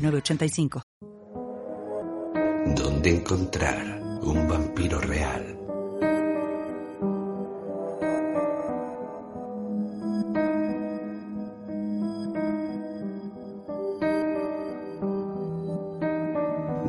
[0.00, 0.82] 906985.
[2.76, 5.56] ¿Dónde encontrar un vampiro real?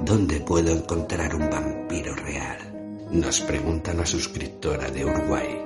[0.05, 3.07] ¿Dónde puedo encontrar un vampiro real?
[3.11, 5.61] Nos pregunta la suscriptora de Uruguay.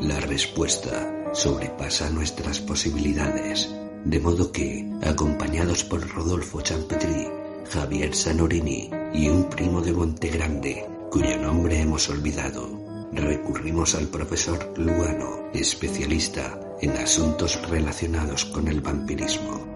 [0.00, 3.74] La respuesta sobrepasa nuestras posibilidades,
[4.06, 7.28] de modo que, acompañados por Rodolfo Champetri,
[7.68, 12.70] Javier Sanorini y un primo de Montegrande, cuyo nombre hemos olvidado,
[13.12, 19.66] recurrimos al profesor Luano, especialista en asuntos relacionados con el vampirismo.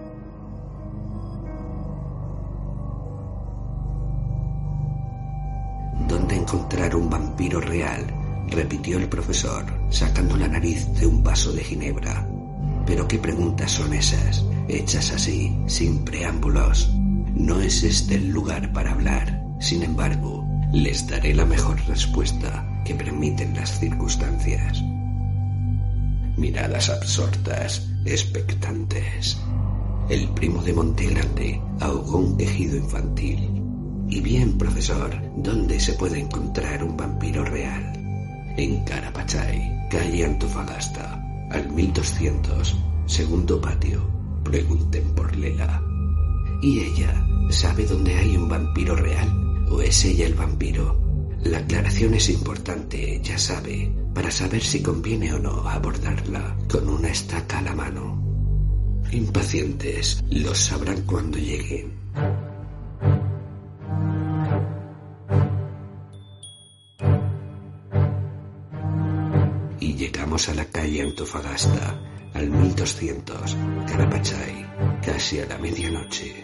[6.07, 8.07] ¿Dónde encontrar un vampiro real?
[8.47, 12.30] repitió el profesor, sacando la nariz de un vaso de ginebra.
[12.85, 16.91] Pero qué preguntas son esas, hechas así, sin preámbulos.
[17.35, 19.43] No es este el lugar para hablar.
[19.59, 24.81] Sin embargo, les daré la mejor respuesta que permiten las circunstancias.
[26.37, 29.37] Miradas absortas, expectantes.
[30.09, 33.63] El primo de Montegrande ahogó un quejido infantil.
[34.09, 37.93] Y bien, profesor, ¿dónde se puede encontrar un vampiro real?
[38.57, 44.01] En Carapachay, calle Antofagasta, al 1200, segundo patio.
[44.43, 45.81] Pregunten por Lela.
[46.61, 49.29] ¿Y ella sabe dónde hay un vampiro real?
[49.69, 50.99] ¿O es ella el vampiro?
[51.43, 57.09] La aclaración es importante, ya sabe, para saber si conviene o no abordarla con una
[57.09, 58.21] estaca a la mano.
[59.11, 61.91] Impacientes, los sabrán cuando lleguen.
[70.47, 72.01] A la calle Antofagasta,
[72.33, 73.57] al 1200,
[73.87, 74.65] Carapachay,
[75.05, 76.43] casi a la medianoche.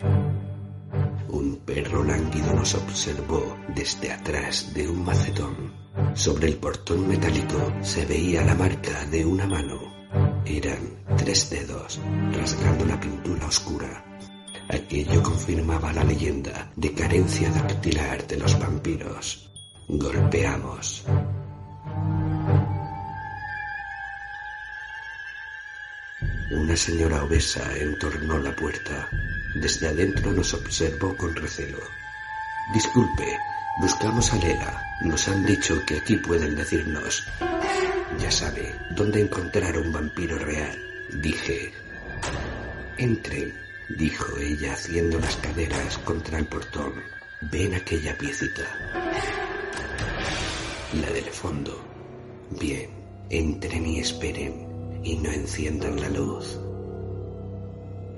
[1.30, 5.74] Un perro lánguido nos observó desde atrás de un macetón.
[6.14, 9.80] Sobre el portón metálico se veía la marca de una mano.
[10.46, 12.00] Eran tres dedos
[12.34, 14.22] rasgando la pintura oscura.
[14.70, 19.50] Aquello confirmaba la leyenda de carencia dactilar de los vampiros.
[19.88, 21.04] Golpeamos.
[26.50, 29.10] Una señora obesa entornó la puerta.
[29.56, 31.80] Desde adentro nos observó con recelo.
[32.74, 33.38] Disculpe,
[33.82, 34.82] buscamos a Lela.
[35.02, 37.28] Nos han dicho que aquí pueden decirnos.
[38.18, 40.80] Ya sabe, dónde encontrar un vampiro real.
[41.22, 41.74] Dije.
[42.98, 43.54] Entren,
[43.98, 46.94] dijo ella haciendo las caderas contra el portón.
[47.42, 48.64] Ven aquella piecita.
[50.94, 51.86] La del fondo.
[52.52, 52.90] Bien,
[53.30, 54.67] entren y esperen
[55.08, 56.60] y no enciendan la luz.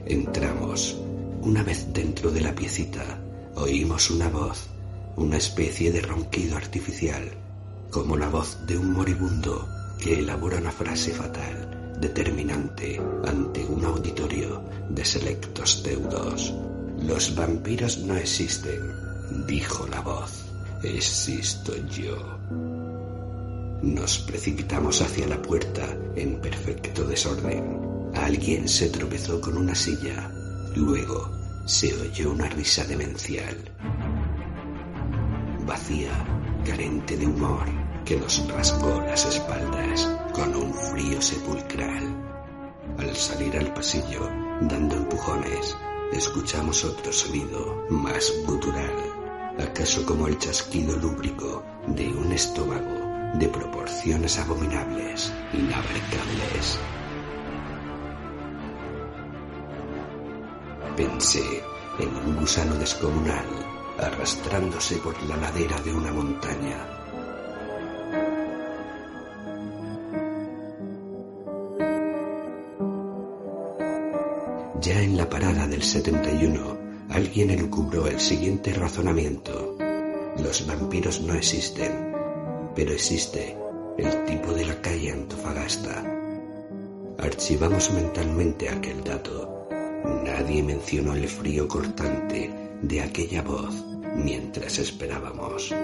[0.07, 0.97] Entramos.
[1.41, 3.21] Una vez dentro de la piecita,
[3.55, 4.67] oímos una voz,
[5.15, 7.23] una especie de ronquido artificial,
[7.91, 9.69] como la voz de un moribundo
[10.01, 16.53] que elabora una frase fatal, determinante, ante un auditorio de selectos deudos.
[17.03, 18.81] Los vampiros no existen,
[19.45, 20.43] dijo la voz.
[20.83, 22.17] Existo yo.
[23.81, 27.79] Nos precipitamos hacia la puerta en perfecto desorden.
[28.13, 30.29] Alguien se tropezó con una silla.
[30.75, 31.31] Luego
[31.65, 33.55] se oyó una risa demencial.
[35.65, 36.11] Vacía,
[36.65, 37.63] carente de humor,
[38.03, 42.03] que nos rasgó las espaldas con un frío sepulcral.
[42.97, 44.29] Al salir al pasillo,
[44.61, 45.77] dando empujones,
[46.11, 48.91] escuchamos otro sonido más gutural,
[49.57, 56.79] acaso como el chasquido lúbrico de un estómago de proporciones abominables, inabarcables.
[60.95, 61.63] Pensé
[61.99, 63.45] en un gusano descomunal
[63.97, 66.85] arrastrándose por la ladera de una montaña.
[74.81, 76.77] Ya en la parada del 71,
[77.09, 79.77] alguien elucubró el siguiente razonamiento.
[80.37, 82.08] Los vampiros no existen,
[82.79, 83.57] pero existe
[83.97, 86.01] el tipo de la calle Antofagasta.
[87.17, 89.67] Archivamos mentalmente aquel dato.
[90.23, 92.49] Nadie mencionó el frío cortante
[92.81, 93.75] de aquella voz
[94.15, 95.75] mientras esperábamos.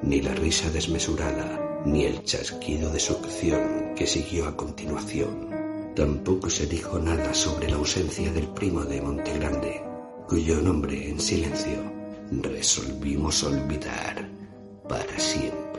[0.00, 5.50] Ni la risa desmesurada, ni el chasquido de succión que siguió a continuación.
[5.94, 9.82] Tampoco se dijo nada sobre la ausencia del primo de Montegrande,
[10.26, 11.92] cuyo nombre en silencio
[12.30, 14.26] resolvimos olvidar
[14.88, 15.71] para siempre.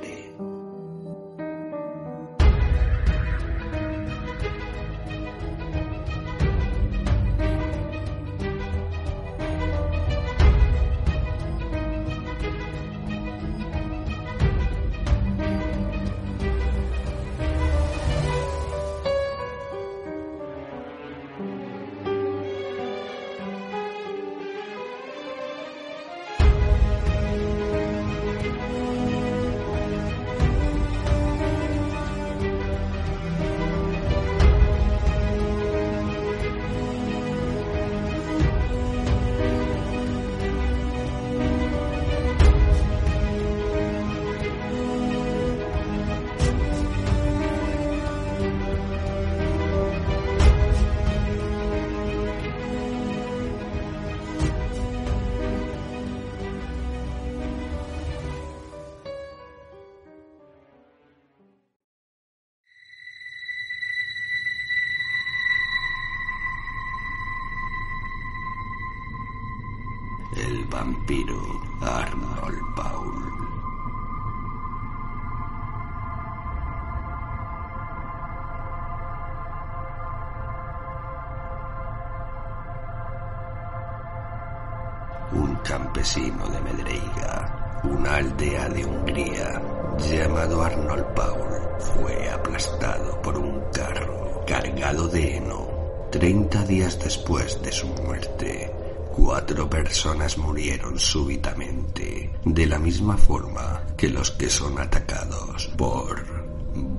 [93.21, 95.68] Por un carro cargado de heno
[96.12, 98.71] 30 días después de su muerte
[99.15, 106.25] Cuatro personas murieron súbitamente, de la misma forma que los que son atacados por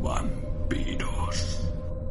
[0.00, 1.61] vampiros.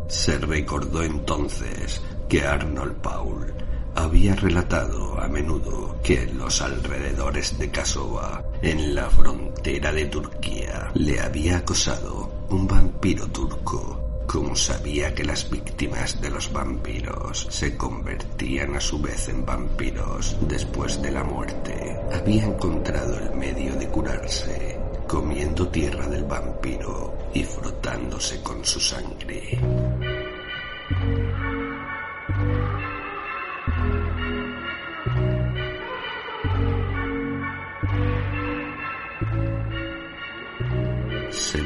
[0.09, 3.53] Se recordó entonces que Arnold Paul
[3.95, 10.91] había relatado a menudo que en los alrededores de Kasova, en la frontera de Turquía,
[10.95, 17.75] le había acosado un vampiro turco como sabía que las víctimas de los vampiros se
[17.75, 23.87] convertían a su vez en vampiros después de la muerte, había encontrado el medio de
[23.89, 29.59] curarse comiendo tierra del vampiro y frotándose con su sangre.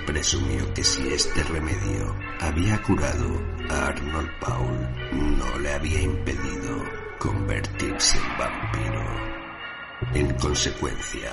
[0.07, 3.29] Presumió que si este remedio había curado
[3.69, 4.77] a Arnold Paul,
[5.11, 6.83] no le había impedido
[7.19, 9.37] convertirse en vampiro.
[10.13, 11.31] En consecuencia,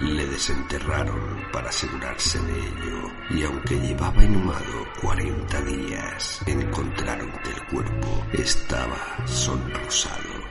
[0.00, 7.66] le desenterraron para asegurarse de ello, y aunque llevaba inhumado 40 días, encontraron que el
[7.66, 10.45] cuerpo estaba sonrosado.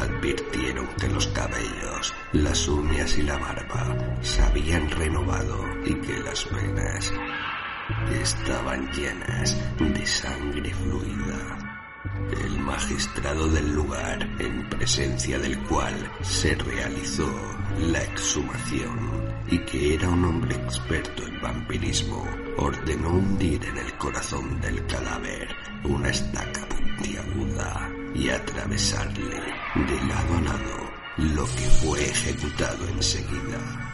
[0.00, 6.48] Advirtieron que los cabellos, las uñas y la barba se habían renovado y que las
[6.50, 7.12] venas
[8.20, 11.68] estaban llenas de sangre fluida.
[12.44, 17.28] El magistrado del lugar, en presencia del cual se realizó
[17.80, 22.24] la exhumación y que era un hombre experto en vampirismo,
[22.56, 25.48] ordenó hundir en el corazón del cadáver
[25.84, 29.36] una estaca puntiaguda y atravesarle
[29.74, 33.88] de lado a lado, lo que fue ejecutado enseguida.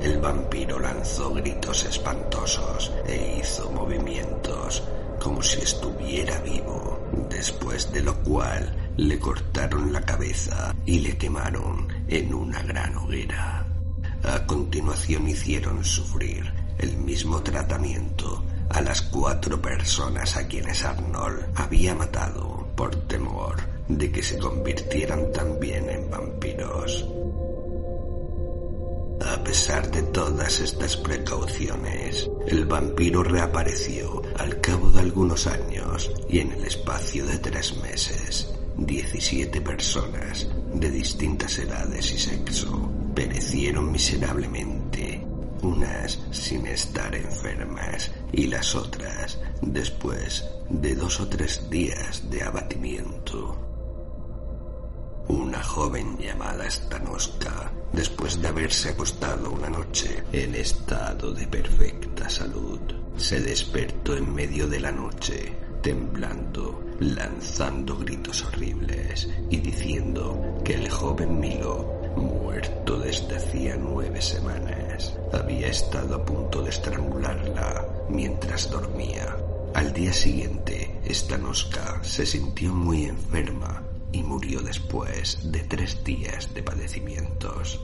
[0.00, 4.82] El vampiro lanzó gritos espantosos e hizo movimientos
[5.22, 6.98] como si estuviera vivo,
[7.30, 13.66] después de lo cual le cortaron la cabeza y le quemaron en una gran hoguera.
[14.24, 21.94] A continuación hicieron sufrir el mismo tratamiento a las cuatro personas a quienes Arnold había
[21.94, 23.56] matado por temor
[23.88, 27.06] de que se convirtieran también en vampiros.
[29.24, 36.40] A pesar de todas estas precauciones, el vampiro reapareció al cabo de algunos años y
[36.40, 45.24] en el espacio de tres meses, 17 personas de distintas edades y sexo perecieron miserablemente,
[45.62, 53.62] unas sin estar enfermas y las otras después de dos o tres días de abatimiento.
[55.28, 62.80] Una joven llamada Stanoska después de haberse acostado una noche en estado de perfecta salud.
[63.16, 70.88] Se despertó en medio de la noche, temblando, lanzando gritos horribles y diciendo que el
[70.88, 79.36] joven Milo, muerto desde hacía nueve semanas, había estado a punto de estrangularla mientras dormía.
[79.74, 86.62] Al día siguiente, Stanoska se sintió muy enferma y murió después de tres días de
[86.62, 87.80] padecimientos.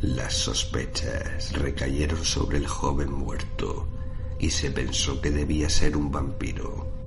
[0.00, 3.88] Las sospechas recayeron sobre el joven muerto
[4.38, 6.97] y se pensó que debía ser un vampiro.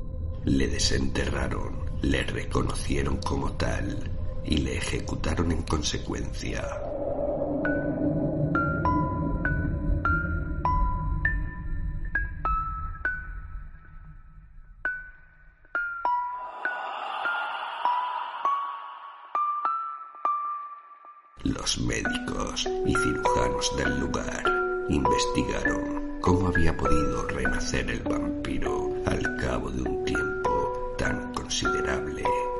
[0.46, 4.10] Le desenterraron, le reconocieron como tal
[4.44, 6.91] y le ejecutaron en consecuencia.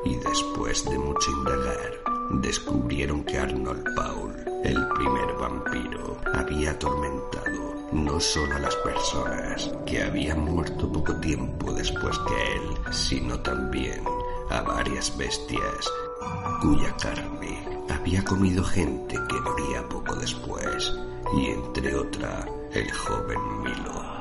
[0.04, 1.92] Y después de mucho indagar
[2.42, 4.34] descubrieron que Arnold Paul,
[4.64, 11.72] el primer vampiro, había atormentado no solo a las personas que habían muerto poco tiempo
[11.72, 14.02] después que él, sino también
[14.50, 15.90] a varias bestias
[16.60, 20.94] cuya carne había comido gente que moría poco después,
[21.36, 24.11] y entre otra el joven Milo.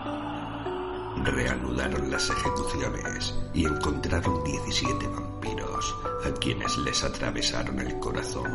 [1.23, 8.51] Reanudaron las ejecuciones y encontraron 17 vampiros a quienes les atravesaron el corazón,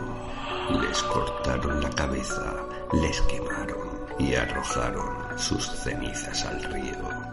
[0.81, 2.55] les cortaron la cabeza,
[2.93, 7.27] les quemaron y arrojaron sus cenizas al río.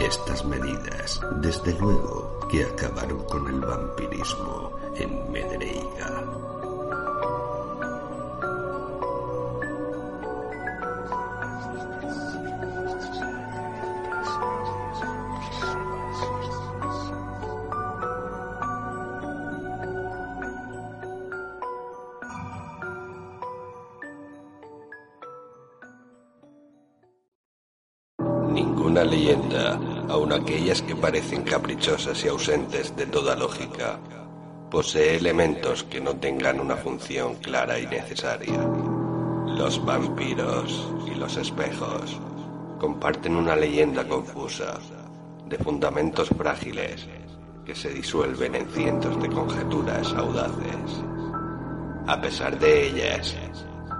[0.00, 6.57] Estas medidas, desde luego, que acabaron con el vampirismo en Medreiga.
[28.98, 33.96] Ninguna leyenda, aun aquellas que parecen caprichosas y ausentes de toda lógica,
[34.72, 38.58] posee elementos que no tengan una función clara y necesaria.
[39.46, 42.18] Los vampiros y los espejos
[42.80, 44.80] comparten una leyenda confusa,
[45.46, 47.06] de fundamentos frágiles,
[47.64, 51.04] que se disuelven en cientos de conjeturas audaces.
[52.08, 53.36] A pesar de ellas,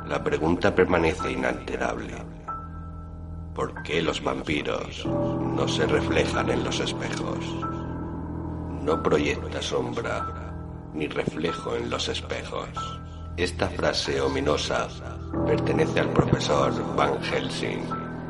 [0.08, 2.27] la pregunta permanece inalterable.
[3.58, 7.44] ¿Por qué los vampiros no se reflejan en los espejos?
[8.84, 10.54] No proyecta sombra
[10.94, 12.68] ni reflejo en los espejos.
[13.36, 14.86] Esta frase ominosa
[15.44, 17.82] pertenece al profesor Van Helsing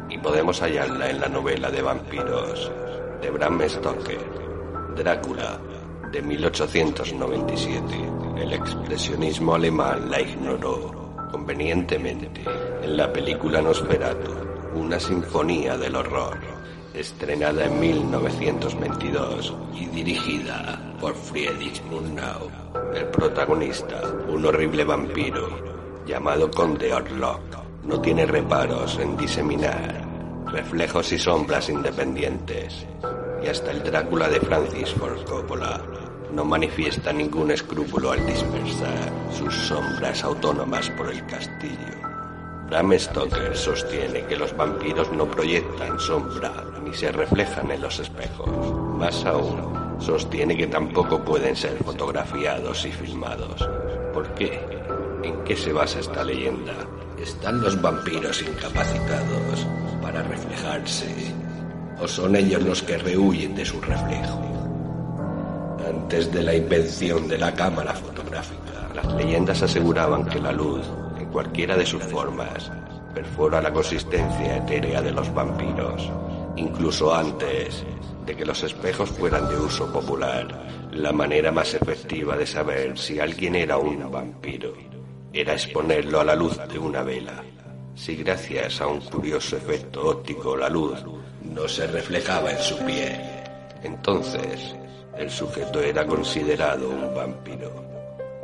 [0.08, 2.72] y podemos hallarla en la novela de vampiros
[3.20, 4.24] de Bram Stoker,
[4.96, 5.60] Drácula,
[6.10, 7.84] de 1897.
[8.38, 12.44] El expresionismo alemán la ignoró convenientemente
[12.82, 14.47] en la película Nosferatu,
[14.78, 16.38] una sinfonía del horror,
[16.94, 22.48] estrenada en 1922 y dirigida por Friedrich Murnau.
[22.94, 27.40] El protagonista, un horrible vampiro llamado Conde Orlok,
[27.84, 30.06] no tiene reparos en diseminar
[30.46, 32.86] reflejos y sombras independientes,
[33.42, 35.82] y hasta el Drácula de Francis Ford Coppola
[36.32, 42.17] no manifiesta ningún escrúpulo al dispersar sus sombras autónomas por el castillo.
[42.68, 46.52] Bram Stoker sostiene que los vampiros no proyectan sombra
[46.84, 48.50] ni se reflejan en los espejos.
[48.98, 53.66] Más aún, sostiene que tampoco pueden ser fotografiados y filmados.
[54.12, 54.60] ¿Por qué?
[55.22, 56.74] ¿En qué se basa esta leyenda?
[57.18, 59.66] ¿Están los vampiros incapacitados
[60.02, 61.06] para reflejarse?
[62.02, 64.42] ¿O son ellos los que rehuyen de su reflejo?
[65.88, 70.84] Antes de la invención de la cámara fotográfica, las leyendas aseguraban que la luz,
[71.28, 72.70] cualquiera de sus formas,
[73.14, 76.10] perfora la consistencia etérea de los vampiros.
[76.56, 77.84] Incluso antes
[78.26, 83.20] de que los espejos fueran de uso popular, la manera más efectiva de saber si
[83.20, 84.74] alguien era un vampiro
[85.32, 87.44] era exponerlo a la luz de una vela.
[87.94, 91.04] Si gracias a un curioso efecto óptico la luz
[91.42, 93.20] no se reflejaba en su piel,
[93.82, 94.74] entonces
[95.16, 97.72] el sujeto era considerado un vampiro.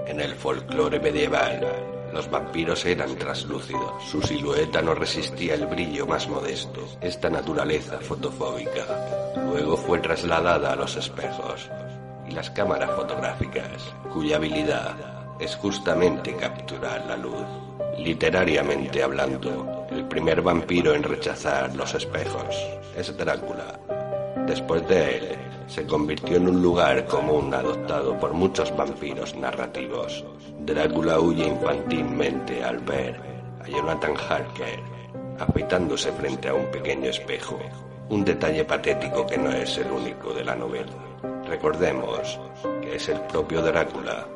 [0.07, 1.67] En el folclore medieval,
[2.15, 4.05] los vampiros eran traslúcidos.
[4.05, 6.87] Su silueta no resistía el brillo más modesto.
[7.01, 8.87] Esta naturaleza fotofóbica
[9.51, 11.69] luego fue trasladada a los espejos
[12.29, 14.95] y las cámaras fotográficas, cuya habilidad
[15.41, 17.45] es justamente capturar la luz.
[17.99, 22.57] Literariamente hablando, el primer vampiro en rechazar los espejos
[22.97, 23.81] es Drácula.
[24.47, 30.25] Después de él, se convirtió en un lugar común adoptado por muchos vampiros narrativos.
[30.61, 33.21] Drácula huye infantilmente al ver
[33.63, 34.95] a Jonathan Harker
[35.39, 37.59] afeitándose frente a un pequeño espejo,
[38.09, 40.93] un detalle patético que no es el único de la novela.
[41.47, 42.39] Recordemos
[42.81, 44.27] que es el propio Drácula,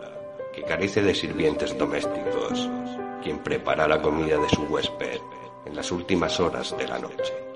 [0.54, 2.68] que carece de sirvientes domésticos,
[3.22, 5.20] quien prepara la comida de su huésped
[5.66, 7.47] en las últimas horas de la noche.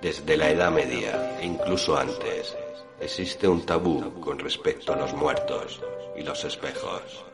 [0.00, 2.56] Desde la Edad Media e incluso antes,
[3.00, 5.82] existe un tabú con respecto a los muertos
[6.16, 7.24] y los espejos.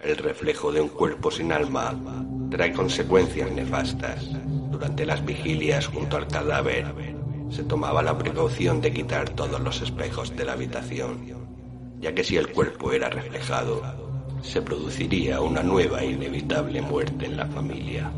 [0.00, 1.94] El reflejo de un cuerpo sin alma
[2.50, 4.26] trae consecuencias nefastas.
[4.72, 6.92] Durante las vigilias junto al cadáver
[7.50, 12.36] se tomaba la precaución de quitar todos los espejos de la habitación, ya que si
[12.36, 13.80] el cuerpo era reflejado,
[14.42, 18.10] se produciría una nueva e inevitable muerte en la familia.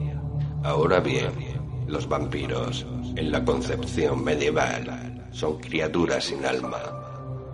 [0.63, 1.54] Ahora bien,
[1.87, 2.87] los vampiros,
[3.17, 6.81] en la concepción medieval, son criaturas sin alma,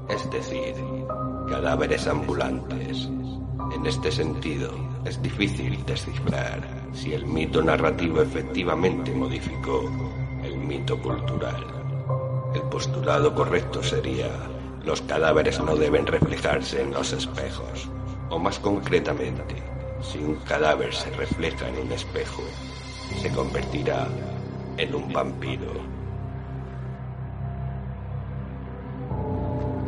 [0.08, 0.75] es decir,
[1.49, 3.08] cadáveres ambulantes.
[3.75, 4.70] En este sentido,
[5.04, 6.60] es difícil descifrar
[6.92, 9.90] si el mito narrativo efectivamente modificó
[10.42, 11.64] el mito cultural.
[12.54, 14.28] El postulado correcto sería,
[14.84, 17.88] los cadáveres no deben reflejarse en los espejos,
[18.28, 19.62] o más concretamente,
[20.02, 22.42] si un cadáver se refleja en un espejo,
[23.17, 24.07] se convertirá
[24.76, 25.73] en un vampiro.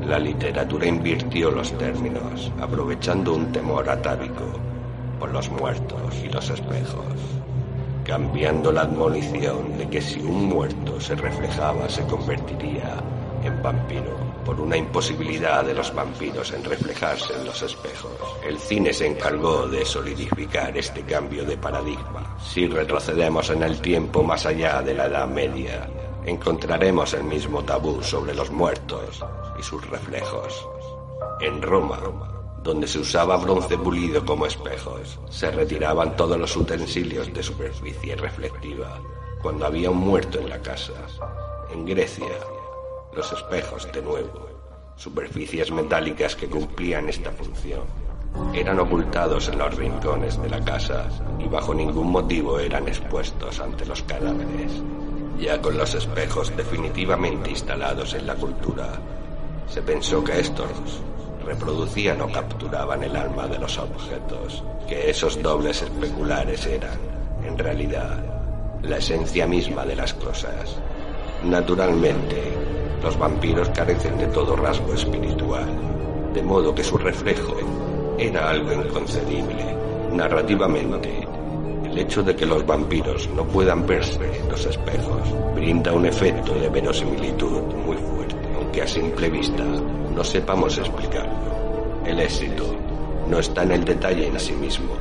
[0.06, 4.44] La literatura invirtió los términos, aprovechando un temor atávico
[5.18, 7.04] por los muertos y los espejos,
[8.04, 12.96] cambiando la admonición de que si un muerto se reflejaba se convertiría
[13.44, 18.12] en vampiro por una imposibilidad de los vampiros en reflejarse en los espejos.
[18.44, 22.36] El cine se encargó de solidificar este cambio de paradigma.
[22.40, 25.88] Si retrocedemos en el tiempo más allá de la Edad Media,
[26.24, 29.24] encontraremos el mismo tabú sobre los muertos
[29.58, 30.68] y sus reflejos.
[31.40, 31.98] En Roma,
[32.62, 39.00] donde se usaba bronce pulido como espejos, se retiraban todos los utensilios de superficie reflectiva
[39.42, 40.92] cuando había un muerto en la casa.
[41.72, 42.38] En Grecia,
[43.14, 44.48] los espejos de nuevo,
[44.96, 47.82] superficies metálicas que cumplían esta función.
[48.54, 53.84] Eran ocultados en los rincones de la casa y bajo ningún motivo eran expuestos ante
[53.84, 54.72] los cadáveres.
[55.38, 58.92] Ya con los espejos definitivamente instalados en la cultura,
[59.66, 60.70] se pensó que estos
[61.44, 66.98] reproducían o capturaban el alma de los objetos, que esos dobles especulares eran,
[67.44, 68.22] en realidad,
[68.82, 70.76] la esencia misma de las cosas.
[71.44, 72.61] Naturalmente,
[73.02, 75.66] los vampiros carecen de todo rasgo espiritual,
[76.32, 77.56] de modo que su reflejo
[78.18, 79.76] era algo inconcebible.
[80.12, 81.26] Narrativamente,
[81.84, 85.20] el hecho de que los vampiros no puedan verse en los espejos
[85.54, 92.02] brinda un efecto de verosimilitud muy fuerte, aunque a simple vista no sepamos explicarlo.
[92.06, 92.64] El éxito
[93.28, 94.94] no está en el detalle en sí mismo,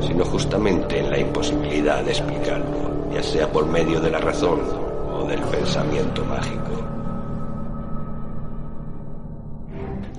[0.00, 4.60] sino justamente en la imposibilidad de explicarlo, ya sea por medio de la razón
[5.12, 6.91] o del pensamiento mágico.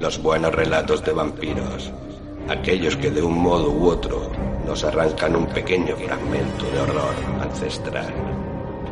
[0.03, 1.89] Los buenos relatos de vampiros,
[2.49, 4.29] aquellos que de un modo u otro
[4.67, 8.13] nos arrancan un pequeño fragmento de horror ancestral.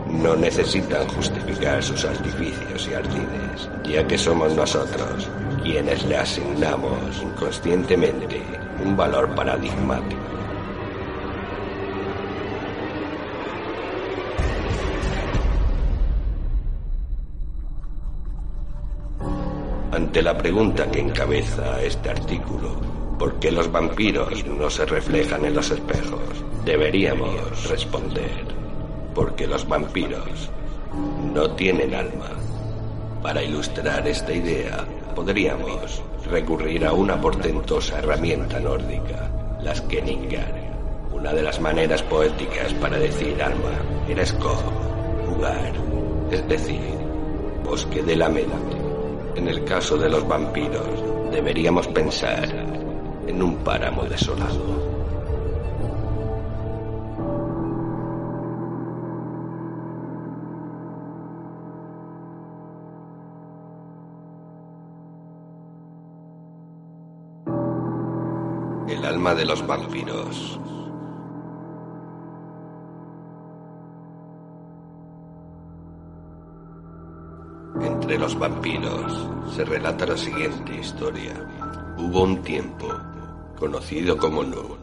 [0.07, 5.27] No necesitan justificar sus artificios y ardides, ya que somos nosotros
[5.61, 8.41] quienes le asignamos inconscientemente
[8.81, 10.40] un valor paradigmático.
[20.01, 22.75] Ante la pregunta que encabeza este artículo,
[23.19, 26.43] ¿por qué los vampiros no se reflejan en los espejos?
[26.65, 28.45] Deberíamos responder,
[29.13, 30.49] porque los vampiros
[31.31, 32.31] no tienen alma.
[33.21, 34.83] Para ilustrar esta idea,
[35.15, 39.29] podríamos recurrir a una portentosa herramienta nórdica,
[39.61, 40.73] las Kenningar.
[41.13, 43.77] Una de las maneras poéticas para decir alma
[44.09, 44.63] era skog,
[45.27, 45.73] jugar,
[46.31, 46.97] es decir,
[47.63, 48.80] bosque de la mente.
[49.35, 50.85] En el caso de los vampiros,
[51.31, 52.49] deberíamos pensar
[53.27, 54.91] en un páramo desolado.
[68.87, 70.59] El alma de los vampiros
[77.79, 81.33] Entre los vampiros se relata la siguiente historia.
[81.97, 82.87] Hubo un tiempo,
[83.57, 84.77] conocido como Nu,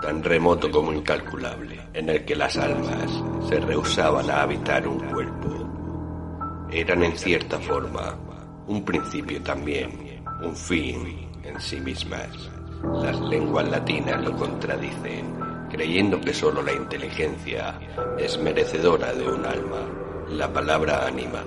[0.00, 3.10] tan remoto como incalculable, en el que las almas
[3.48, 6.68] se rehusaban a habitar un cuerpo.
[6.70, 8.16] Eran en cierta forma
[8.66, 12.50] un principio también, un fin en sí mismas.
[13.02, 15.26] Las lenguas latinas lo contradicen,
[15.70, 17.78] creyendo que sólo la inteligencia
[18.18, 19.80] es merecedora de un alma.
[20.28, 21.42] La palabra ánima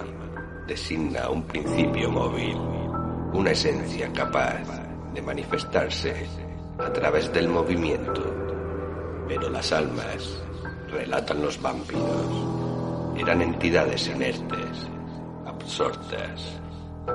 [0.67, 2.57] designa un principio móvil,
[3.33, 4.63] una esencia capaz
[5.13, 6.27] de manifestarse
[6.79, 8.23] a través del movimiento.
[9.27, 10.41] Pero las almas,
[10.89, 12.55] relatan los vampiros,
[13.17, 14.89] eran entidades inertes,
[15.45, 16.59] absortas,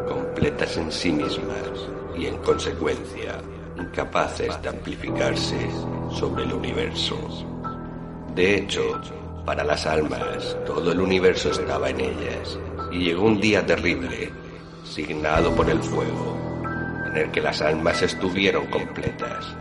[0.08, 3.38] completas en sí mismas y en consecuencia
[3.78, 5.56] incapaces de amplificarse
[6.10, 7.16] sobre el universo.
[8.34, 9.00] De hecho,
[9.44, 12.58] para las almas, todo el universo estaba en ellas,
[12.90, 14.32] y llegó un día terrible,
[14.84, 16.36] signado por el fuego,
[17.08, 19.56] en el que las almas estuvieron completas.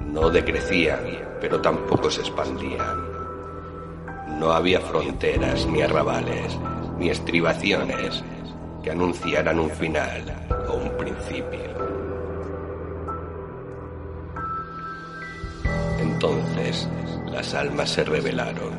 [0.00, 1.00] No decrecían,
[1.40, 3.12] pero tampoco se expandían.
[4.38, 6.58] No había fronteras, ni arrabales,
[6.98, 8.22] ni estribaciones
[8.82, 10.22] que anunciaran un final
[10.68, 11.72] o un principio.
[16.00, 16.88] Entonces
[17.30, 18.78] las almas se rebelaron,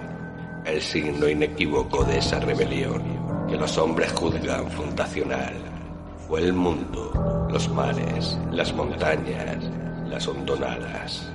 [0.66, 3.23] el signo inequívoco de esa rebelión
[3.54, 5.54] que los hombres juzgan fundacional.
[6.28, 9.64] Fue el mundo, los mares, las montañas,
[10.10, 11.32] las hondonadas.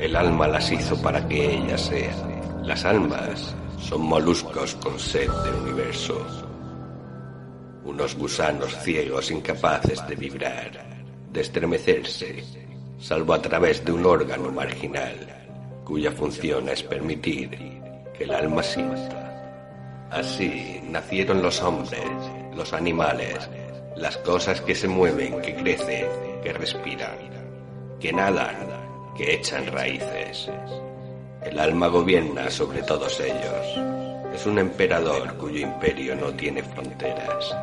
[0.00, 2.66] El alma las hizo para que ellas sean.
[2.66, 6.18] Las almas son moluscos con sed del universo.
[7.84, 10.72] Unos gusanos ciegos incapaces de vibrar,
[11.30, 12.42] de estremecerse,
[12.98, 15.14] salvo a través de un órgano marginal,
[15.84, 17.50] cuya función es permitir
[18.12, 19.27] que el alma sienta.
[20.10, 22.00] Así nacieron los hombres,
[22.54, 23.48] los animales,
[23.94, 26.06] las cosas que se mueven, que crecen,
[26.42, 27.18] que respiran,
[28.00, 28.56] que nadan,
[29.16, 30.50] que echan raíces.
[31.42, 34.34] El alma gobierna sobre todos ellos.
[34.34, 37.54] Es un emperador cuyo imperio no tiene fronteras.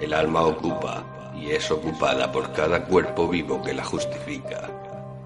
[0.00, 1.04] El alma ocupa
[1.36, 4.70] y es ocupada por cada cuerpo vivo que la justifica,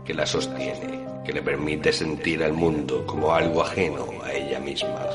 [0.04, 5.06] que la sostiene, que le permite sentir al mundo como algo ajeno a ella misma.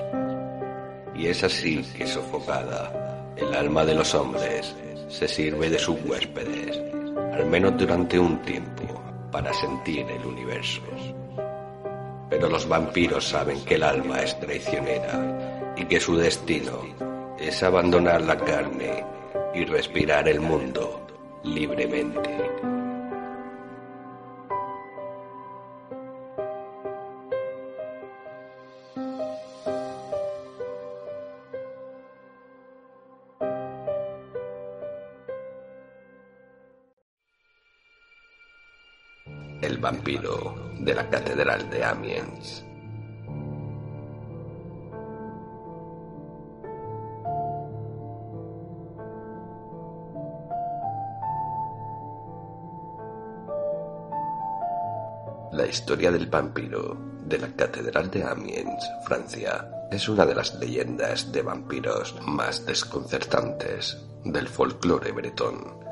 [1.18, 4.76] Y es así que sofocada, el alma de los hombres
[5.08, 6.80] se sirve de sus huéspedes,
[7.34, 9.02] al menos durante un tiempo,
[9.32, 10.82] para sentir el universo.
[12.30, 16.82] Pero los vampiros saben que el alma es traicionera y que su destino
[17.40, 19.04] es abandonar la carne
[19.54, 21.06] y respirar el mundo
[21.44, 22.45] libremente.
[39.86, 42.66] Vampiro de la Catedral de Amiens.
[55.52, 61.32] La historia del vampiro de la Catedral de Amiens, Francia, es una de las leyendas
[61.32, 65.85] de vampiros más desconcertantes del folclore bretón.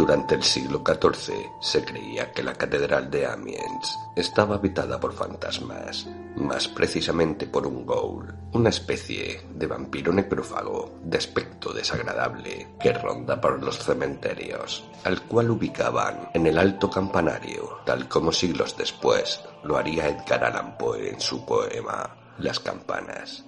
[0.00, 6.08] Durante el siglo XIV se creía que la catedral de Amiens estaba habitada por fantasmas,
[6.36, 13.38] más precisamente por un ghoul, una especie de vampiro necrófago de aspecto desagradable que ronda
[13.38, 19.76] por los cementerios, al cual ubicaban en el alto campanario, tal como siglos después lo
[19.76, 23.44] haría Edgar Allan Poe en su poema Las campanas.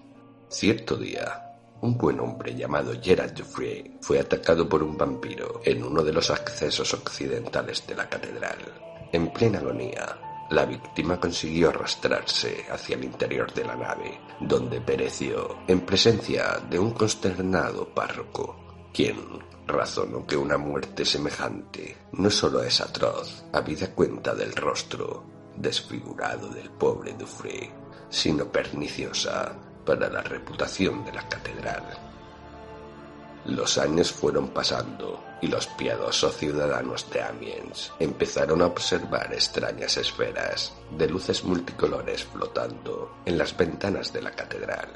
[0.50, 1.51] Cierto día,
[1.82, 6.30] un buen hombre llamado Gerard Dufresne fue atacado por un vampiro en uno de los
[6.30, 8.58] accesos occidentales de la catedral.
[9.10, 10.16] En plena agonía,
[10.50, 16.78] la víctima consiguió arrastrarse hacia el interior de la nave, donde pereció en presencia de
[16.78, 19.16] un consternado párroco, quien
[19.66, 25.24] razonó que una muerte semejante no solo es atroz, habida cuenta del rostro
[25.56, 27.74] desfigurado del pobre Dufresne,
[28.08, 31.84] sino perniciosa para la reputación de la catedral.
[33.44, 40.72] Los años fueron pasando y los piadosos ciudadanos de Amiens empezaron a observar extrañas esferas
[40.96, 44.88] de luces multicolores flotando en las ventanas de la catedral.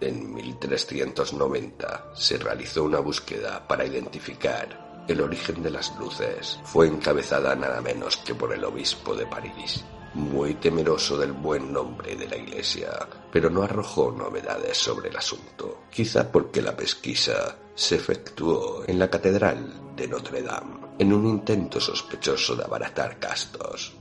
[0.00, 6.60] En 1390 se realizó una búsqueda para identificar el origen de las luces.
[6.64, 12.16] Fue encabezada nada menos que por el obispo de París, muy temeroso del buen nombre
[12.16, 12.90] de la Iglesia,
[13.32, 19.08] pero no arrojó novedades sobre el asunto, quizá porque la pesquisa se efectuó en la
[19.08, 23.94] Catedral de Notre Dame, en un intento sospechoso de abaratar gastos.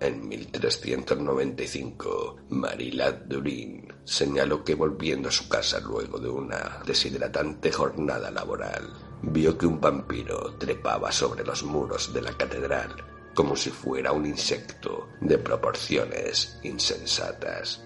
[0.00, 8.30] En 1395, Marilad Durin señaló que volviendo a su casa luego de una deshidratante jornada
[8.30, 14.12] laboral, vio que un vampiro trepaba sobre los muros de la catedral como si fuera
[14.12, 17.84] un insecto de proporciones insensatas.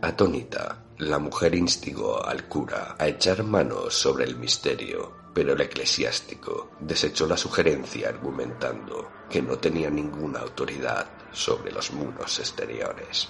[0.00, 6.70] Atónita, la mujer instigó al cura a echar manos sobre el misterio pero el eclesiástico
[6.80, 13.28] desechó la sugerencia argumentando que no tenía ninguna autoridad sobre los muros exteriores.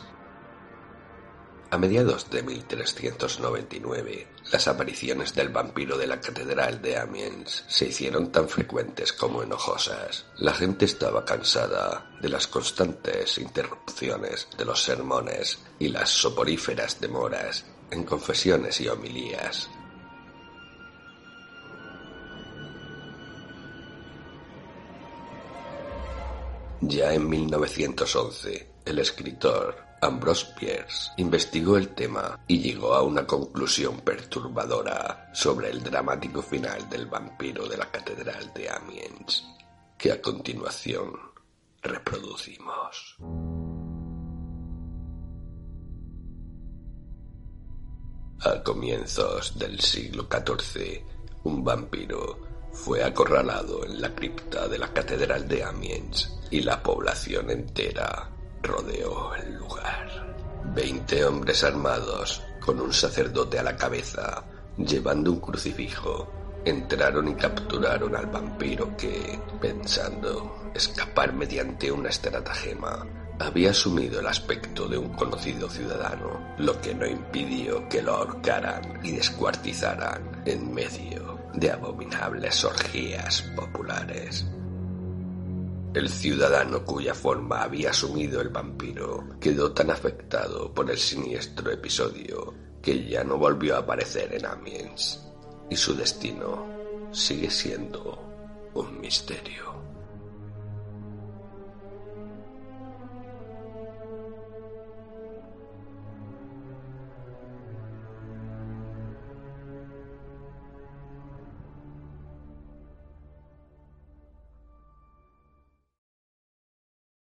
[1.70, 8.30] A mediados de 1399, las apariciones del vampiro de la catedral de Amiens se hicieron
[8.30, 10.26] tan frecuentes como enojosas.
[10.38, 17.64] La gente estaba cansada de las constantes interrupciones de los sermones y las soporíferas demoras
[17.90, 19.68] en confesiones y homilías
[26.87, 34.01] Ya en 1911, el escritor Ambrose Pierce investigó el tema y llegó a una conclusión
[34.01, 39.45] perturbadora sobre el dramático final del vampiro de la Catedral de Amiens,
[39.97, 41.11] que a continuación
[41.83, 43.17] reproducimos.
[48.40, 51.03] A comienzos del siglo XIV,
[51.45, 52.40] un vampiro
[52.73, 58.34] fue acorralado en la cripta de la Catedral de Amiens y la población entera
[58.64, 60.09] rodeó el lugar.
[60.74, 64.42] Veinte hombres armados, con un sacerdote a la cabeza,
[64.77, 66.29] llevando un crucifijo,
[66.64, 73.07] entraron y capturaron al vampiro que, pensando escapar mediante una estratagema,
[73.38, 79.00] había asumido el aspecto de un conocido ciudadano, lo que no impidió que lo ahorcaran
[79.03, 84.46] y descuartizaran en medio de abominables orgías populares.
[85.94, 92.52] El ciudadano cuya forma había asumido el vampiro quedó tan afectado por el siniestro episodio
[92.83, 95.24] que ya no volvió a aparecer en Amiens
[95.70, 96.66] y su destino
[97.12, 98.18] sigue siendo
[98.74, 99.63] un misterio.